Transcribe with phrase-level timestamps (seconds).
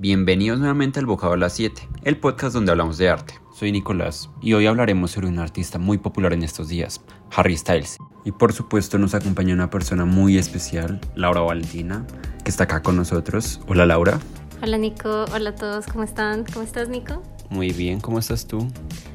[0.00, 3.34] Bienvenidos nuevamente al Bocado a las 7, el podcast donde hablamos de arte.
[3.54, 7.02] Soy Nicolás y hoy hablaremos sobre un artista muy popular en estos días,
[7.36, 7.98] Harry Styles.
[8.24, 12.06] Y por supuesto nos acompaña una persona muy especial, Laura Valentina,
[12.42, 13.60] que está acá con nosotros.
[13.68, 14.18] Hola Laura.
[14.62, 16.46] Hola Nico, hola a todos, ¿cómo están?
[16.50, 17.22] ¿Cómo estás Nico?
[17.50, 18.66] Muy bien, ¿cómo estás tú?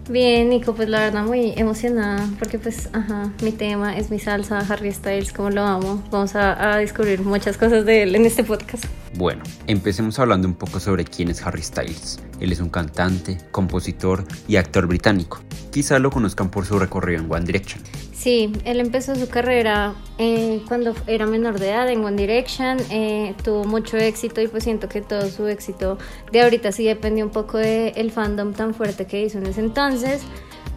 [0.08, 4.60] Bien, Nico, pues la verdad muy emocionada porque pues, ajá, mi tema es mi salsa,
[4.60, 6.04] Harry Styles, como lo amo.
[6.12, 8.86] Vamos a, a, descubrir muchas cosas de él en este podcast.
[9.18, 12.20] Bueno, empecemos hablando un poco sobre quién es Harry Styles.
[12.42, 15.39] Él es un cantante, compositor y actor británico.
[15.71, 17.82] Quizá lo conozcan por su recorrido en One Direction.
[18.14, 23.36] Sí, él empezó su carrera eh, cuando era menor de edad en One Direction, eh,
[23.42, 25.97] tuvo mucho éxito y pues siento que todo su éxito
[26.34, 30.23] de ahorita sí depende un poco del fandom tan fuerte que hizo en ese entonces.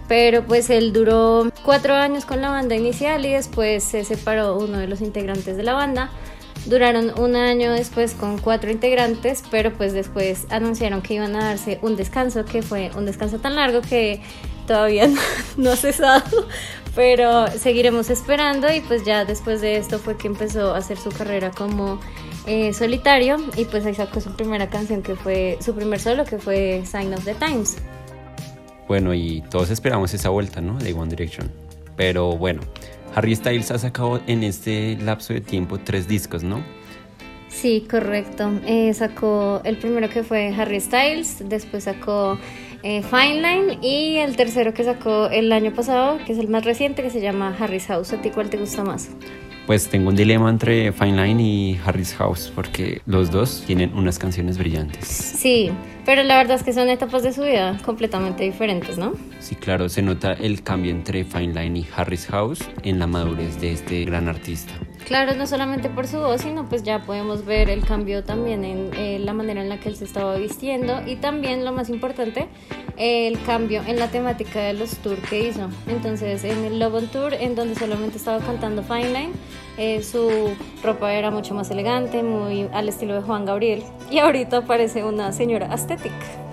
[0.07, 4.79] Pero pues él duró cuatro años con la banda inicial y después se separó uno
[4.79, 6.11] de los integrantes de la banda.
[6.69, 11.79] Duraron un año después con cuatro integrantes, pero pues después anunciaron que iban a darse
[11.81, 14.21] un descanso, que fue un descanso tan largo que
[14.67, 15.09] todavía
[15.57, 16.47] no, ha cesado,
[16.95, 21.09] pero seguiremos esperando y pues ya después de esto fue que empezó a hacer su
[21.09, 22.01] carrera como
[22.47, 26.39] eh, solitario y pues ahí sacó su primera canción que fue su primer solo que
[26.39, 27.79] fue Sign of the Times.
[28.87, 30.79] Bueno, y todos esperamos esa vuelta, ¿no?
[30.79, 31.51] De One Direction.
[31.97, 32.61] Pero bueno,
[33.19, 36.63] Harry Styles ha sacado en este lapso de tiempo tres discos, ¿no?
[37.49, 38.49] Sí, correcto.
[38.65, 42.39] Eh, sacó el primero que fue Harry Styles, después sacó
[42.85, 46.65] eh, Fine Line y el tercero que sacó el año pasado, que es el más
[46.65, 48.13] reciente, que se llama Harry's House.
[48.13, 49.11] ¿A ti cuál te gusta más?
[49.69, 54.19] Pues tengo un dilema entre Fine Line y Harry's House, porque los dos tienen unas
[54.19, 55.07] canciones brillantes.
[55.07, 55.71] Sí,
[56.07, 59.13] pero la verdad es que son etapas de su vida completamente diferentes, ¿no?
[59.41, 63.61] Sí, claro, se nota el cambio entre Fine Line y Harry's House en la madurez
[63.61, 64.73] de este gran artista.
[65.09, 68.91] Claro, no solamente por su voz, sino pues ya podemos ver el cambio también en
[68.93, 72.47] eh, la manera en la que él se estaba vistiendo y también lo más importante,
[72.99, 75.71] el cambio en la temática de los tours que hizo.
[75.87, 79.33] Entonces, en el Love on Tour, en donde solamente estaba cantando Fine Line,
[79.79, 80.55] eh, su
[80.85, 83.83] ropa era mucho más elegante, muy al estilo de Juan Gabriel.
[84.11, 86.48] Y ahorita parece una señora estética.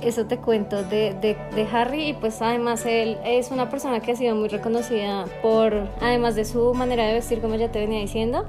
[0.00, 4.12] Eso te cuento de, de, de, Harry y pues además él es una persona que
[4.12, 7.98] ha sido muy reconocida por, además de su manera de vestir, como ya te venía
[7.98, 8.44] diciendo,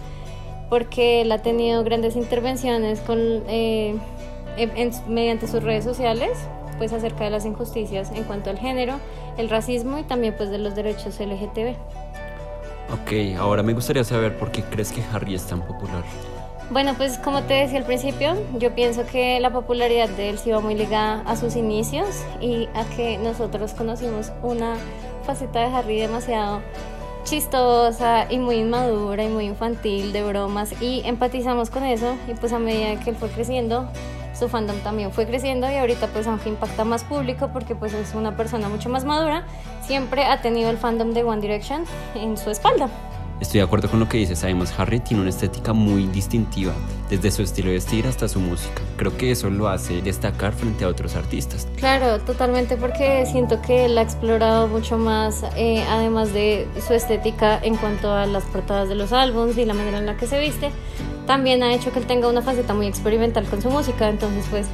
[0.69, 3.17] porque él ha tenido grandes intervenciones con,
[3.47, 3.95] eh,
[5.07, 6.37] mediante sus redes sociales
[6.77, 8.99] pues acerca de las injusticias en cuanto al género,
[9.37, 11.75] el racismo y también pues de los derechos LGTB.
[12.91, 16.03] Ok, ahora me gustaría saber por qué crees que Harry es tan popular.
[16.72, 20.52] Bueno, pues como te decía al principio, yo pienso que la popularidad de él sí
[20.52, 22.07] va muy ligada a sus inicios
[22.41, 24.75] y a que nosotros conocimos una
[25.25, 26.62] faceta de Harry demasiado
[27.24, 32.53] chistosa y muy inmadura y muy infantil de bromas y empatizamos con eso y pues
[32.53, 33.90] a medida que él fue creciendo
[34.38, 38.13] su fandom también fue creciendo y ahorita pues aunque impacta más público porque pues es
[38.13, 39.44] una persona mucho más madura,
[39.81, 41.84] siempre ha tenido el fandom de One Direction
[42.16, 42.90] en su espalda.
[43.39, 46.73] Estoy de acuerdo con lo que dices, además Harry tiene una estética muy distintiva,
[47.09, 48.81] desde su estilo de vestir hasta su música.
[48.97, 51.66] Creo que eso lo hace destacar frente a otros artistas.
[51.78, 57.57] Claro, totalmente, porque siento que él ha explorado mucho más, eh, además de su estética
[57.63, 60.38] en cuanto a las portadas de los álbumes y la manera en la que se
[60.38, 60.72] viste,
[61.25, 64.09] también ha hecho que él tenga una faceta muy experimental con su música.
[64.09, 64.67] Entonces, pues,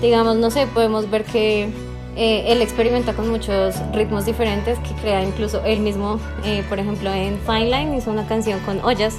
[0.00, 1.70] digamos, no sé, podemos ver que
[2.16, 6.20] eh, él experimenta con muchos ritmos diferentes que crea incluso él mismo.
[6.44, 9.16] Eh, por ejemplo, en Fine Line hizo una canción con ollas.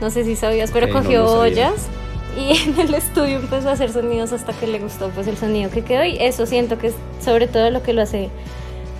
[0.00, 1.88] No sé si sabías, pero cogió no ollas
[2.36, 5.70] y en el estudio empezó a hacer sonidos hasta que le gustó pues el sonido
[5.70, 8.30] que quedó y eso siento que es sobre todo lo que lo hace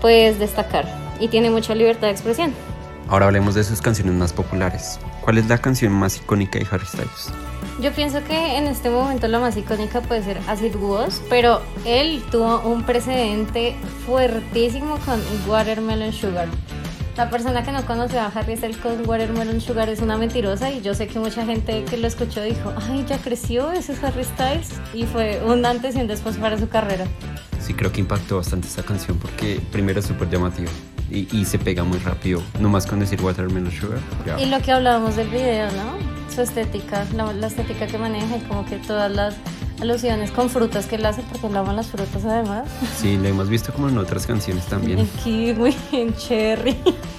[0.01, 0.87] pues destacar
[1.21, 2.55] y tiene mucha libertad de expresión.
[3.09, 4.99] Ahora hablemos de sus canciones más populares.
[5.21, 7.31] ¿Cuál es la canción más icónica de Harry Styles?
[7.81, 12.23] Yo pienso que en este momento la más icónica puede ser Acid Was, pero él
[12.31, 13.75] tuvo un precedente
[14.05, 15.19] fuertísimo con
[15.49, 16.47] Watermelon Sugar.
[17.17, 20.83] La persona que no conoce a Harry Styles con Watermelon Sugar es una mentirosa y
[20.83, 24.25] yo sé que mucha gente que lo escuchó dijo, ay, ya creció, ese es Harry
[24.25, 27.07] Styles y fue un antes y un después para su carrera.
[27.61, 30.69] Sí, creo que impactó bastante esta canción porque primero es súper llamativo
[31.11, 34.01] y, y, se pega muy rápido, nomás con decir Watermelon Sugar.
[34.27, 34.39] Ya.
[34.39, 36.10] Y lo que hablábamos del video, ¿no?
[36.41, 39.35] Su estética, la, la, estética que maneja y como que todas las
[39.79, 42.67] alusiones con frutas que él hace, porque él ama las frutas además.
[42.97, 45.01] Sí, lo hemos visto como en otras canciones también.
[45.01, 46.79] En kiwi, en cherry.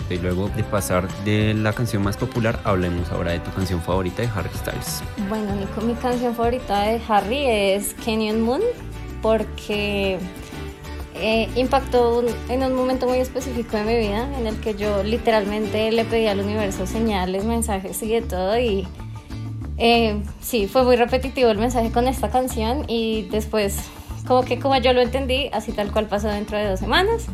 [0.09, 4.23] Y luego de pasar de la canción más popular, hablemos ahora de tu canción favorita
[4.23, 5.03] de Harry Styles.
[5.29, 8.62] Bueno, mi, mi canción favorita de Harry es Canyon Moon,
[9.21, 10.17] porque
[11.13, 15.91] eh, impactó en un momento muy específico de mi vida en el que yo literalmente
[15.91, 18.88] le pedí al universo señales, mensajes y de todo y
[19.77, 23.77] Eh, sí, fue muy repetitivo el mensaje con esta canción y después,
[24.27, 27.25] como que como yo lo entendí, así tal cual pasó dentro de dos semanas.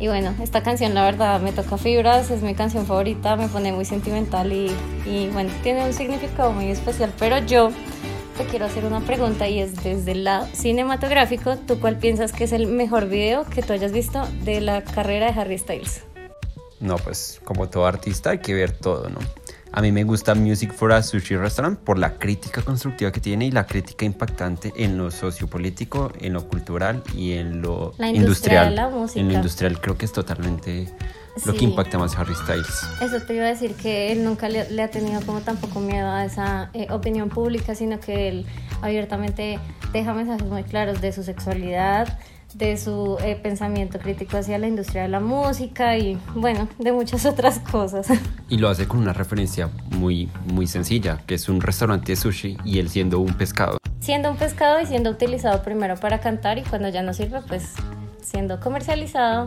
[0.00, 3.72] Y bueno, esta canción la verdad me toca fibras, es mi canción favorita, me pone
[3.72, 4.70] muy sentimental y,
[5.06, 7.12] y bueno, tiene un significado muy especial.
[7.18, 7.70] Pero yo
[8.36, 12.44] te quiero hacer una pregunta y es desde el lado cinematográfico, ¿tú cuál piensas que
[12.44, 16.04] es el mejor video que tú hayas visto de la carrera de Harry Styles?
[16.78, 19.18] No, pues como todo artista hay que ver todo, ¿no?
[19.72, 23.46] A mí me gusta Music for a Sushi Restaurant por la crítica constructiva que tiene
[23.46, 28.64] y la crítica impactante en lo sociopolítico, en lo cultural y en lo La industria
[28.64, 28.70] industrial.
[28.70, 29.20] de la música.
[29.20, 30.88] En lo industrial creo que es totalmente
[31.44, 31.64] lo que Sí.
[31.66, 32.82] impacta más a Harry Styles.
[33.02, 36.08] Eso te iba a decir que él nunca le, le ha tenido como tampoco miedo
[36.10, 38.46] a esa eh, opinión pública, sino que él
[38.80, 39.58] abiertamente
[39.92, 42.18] deja mensajes muy claros de su sexualidad,
[42.54, 47.26] de su eh, pensamiento crítico hacia la industria de la música y bueno, de muchas
[47.26, 48.08] otras cosas.
[48.48, 52.56] Y lo hace con una referencia muy, muy sencilla, que es un restaurante de sushi
[52.64, 53.78] y él siendo un pescado.
[54.00, 57.74] siendo un pescado y siendo utilizado primero para cantar y cuando ya no sirve, pues
[58.22, 59.44] siendo comercializado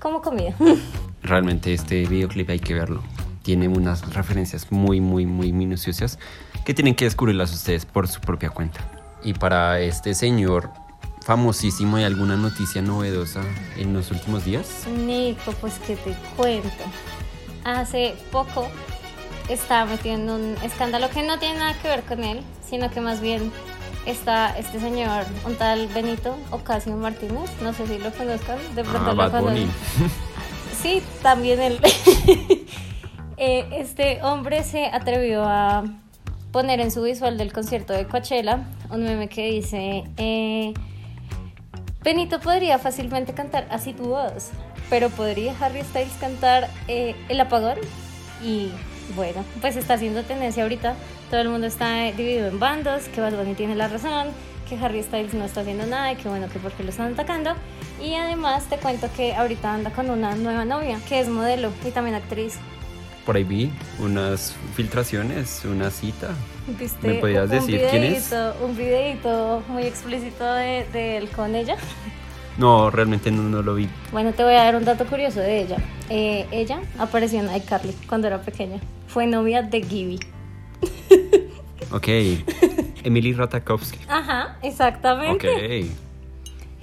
[0.00, 0.54] como comida.
[1.22, 3.02] Realmente este videoclip hay que verlo.
[3.42, 6.18] Tiene unas referencias muy, muy, muy minuciosas
[6.64, 8.80] que tienen que descubrirlas ustedes por su propia cuenta.
[9.24, 10.70] Y para este señor
[11.28, 13.42] famosísimo, ¿hay alguna noticia novedosa
[13.76, 14.86] en los últimos días?
[14.86, 16.84] Nico, pues que te cuento.
[17.64, 18.66] Hace poco
[19.50, 23.02] estaba metido en un escándalo que no tiene nada que ver con él, sino que
[23.02, 23.52] más bien
[24.06, 29.10] está este señor, un tal Benito Ocasio Martínez, no sé si lo conozcan, de pronto
[29.10, 29.68] Ah, lo conocen.
[30.82, 31.78] Sí, también él.
[33.40, 35.84] Eh, este hombre se atrevió a
[36.50, 40.74] poner en su visual del concierto de Coachella un meme que dice, eh,
[42.02, 44.50] Benito podría fácilmente cantar así tu voz,
[44.88, 47.78] pero ¿podría Harry Styles cantar eh, El apagón?
[48.42, 48.70] Y
[49.16, 50.94] bueno, pues está haciendo tendencia ahorita.
[51.28, 54.28] Todo el mundo está dividido en bandos, que Bad Bunny tiene la razón,
[54.68, 57.54] que Harry Styles no está haciendo nada y que bueno, que porque lo están atacando.
[58.00, 61.90] Y además te cuento que ahorita anda con una nueva novia, que es modelo y
[61.90, 62.58] también actriz.
[63.28, 66.30] Por ahí vi unas filtraciones, una cita.
[66.66, 68.34] ¿Viste ¿Me podías decir quién es?
[68.64, 71.76] Un videito muy explícito de, de él con ella.
[72.56, 73.88] No, realmente no, no lo vi.
[74.10, 75.76] Bueno, te voy a dar un dato curioso de ella.
[76.10, 78.80] Eh, ella apareció en iCarly cuando era pequeña.
[79.06, 80.18] Fue novia de Gibby.
[81.92, 82.08] Ok.
[83.04, 84.00] Emily Ratajkowski.
[84.08, 85.48] Ajá, exactamente.
[85.48, 86.07] Ok.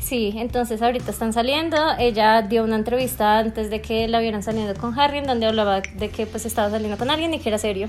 [0.06, 1.78] Sí, entonces ahorita están saliendo.
[1.98, 5.82] Ella dio una entrevista antes de que la vieran saliendo con Harry, en donde hablaba
[5.82, 7.88] de que pues estaba saliendo con alguien y que era serio,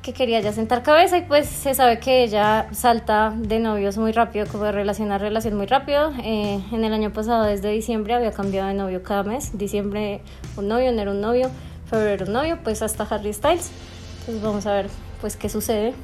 [0.00, 4.12] que quería ya sentar cabeza y pues se sabe que ella salta de novios muy
[4.12, 6.12] rápido, como de relación a relación muy rápido.
[6.22, 9.58] Eh, en el año pasado, desde diciembre, había cambiado de novio cada mes.
[9.58, 10.20] Diciembre
[10.56, 11.50] un novio, enero un novio,
[11.86, 13.72] febrero un novio, pues hasta Harry Styles.
[14.20, 14.88] Entonces vamos a ver
[15.20, 15.94] pues qué sucede.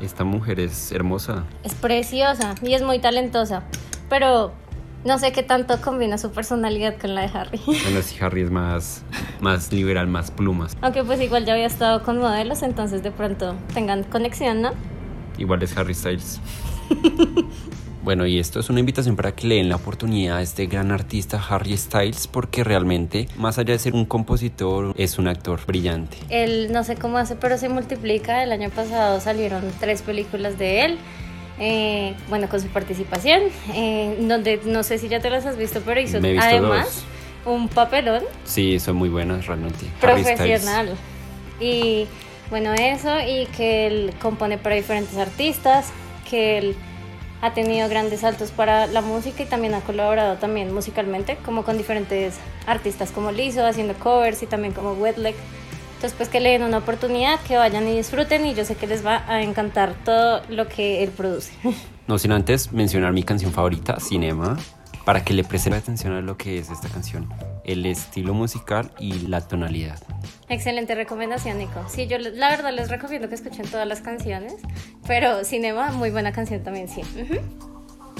[0.00, 1.42] Esta mujer es hermosa.
[1.64, 3.64] Es preciosa y es muy talentosa,
[4.08, 4.52] pero
[5.08, 7.60] no sé qué tanto combina su personalidad con la de Harry.
[7.66, 9.02] Bueno, si Harry es más,
[9.40, 10.76] más liberal, más plumas.
[10.82, 14.72] Aunque pues igual ya había estado con modelos, entonces de pronto tengan conexión, ¿no?
[15.38, 16.40] Igual es Harry Styles.
[18.00, 20.92] Bueno, y esto es una invitación para que le den la oportunidad a este gran
[20.92, 26.16] artista Harry Styles porque realmente, más allá de ser un compositor, es un actor brillante.
[26.30, 28.42] Él no sé cómo hace, pero se multiplica.
[28.42, 30.98] El año pasado salieron tres películas de él.
[31.60, 33.42] Eh, bueno, con su participación,
[33.74, 37.04] eh, donde no sé si ya te las has visto, pero hizo visto además
[37.44, 39.86] un papelón Sí, son muy buenas realmente.
[40.00, 40.94] Profesional.
[41.60, 42.06] Y
[42.50, 45.90] bueno, eso, y que él compone para diferentes artistas,
[46.28, 46.76] que él
[47.40, 51.76] ha tenido grandes saltos para la música y también ha colaborado también musicalmente, como con
[51.76, 52.34] diferentes
[52.66, 55.34] artistas como Lizzo, haciendo covers y también como Wetleg.
[55.98, 58.86] Entonces, pues que le den una oportunidad, que vayan y disfruten y yo sé que
[58.86, 61.52] les va a encantar todo lo que él produce.
[62.06, 64.56] No sin antes mencionar mi canción favorita, Cinema,
[65.04, 67.28] para que le presten atención a lo que es esta canción,
[67.64, 69.98] el estilo musical y la tonalidad.
[70.48, 71.84] Excelente recomendación, Nico.
[71.88, 74.54] Sí, yo la verdad les recomiendo que escuchen todas las canciones,
[75.06, 77.02] pero Cinema, muy buena canción también, sí.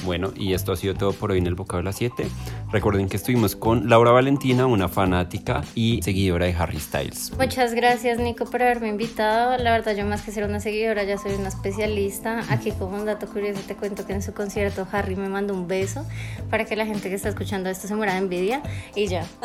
[0.04, 2.26] Bueno, y esto ha sido todo por hoy en el Bocado de las 7.
[2.70, 7.32] Recuerden que estuvimos con Laura Valentina, una fanática y seguidora de Harry Styles.
[7.38, 9.56] Muchas gracias, Nico, por haberme invitado.
[9.58, 12.44] La verdad, yo más que ser una seguidora, ya soy una especialista.
[12.50, 15.66] Aquí, como un dato curioso, te cuento que en su concierto Harry me mandó un
[15.66, 16.04] beso
[16.50, 18.62] para que la gente que está escuchando esto se muera de envidia
[18.94, 19.26] y ya.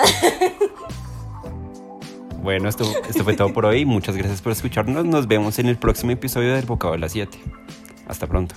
[2.43, 3.86] Bueno, esto, esto fue todo por hoy.
[3.86, 5.05] Muchas gracias por escucharnos.
[5.05, 7.39] Nos vemos en el próximo episodio del Bocado de las 7.
[8.05, 8.55] Hasta pronto.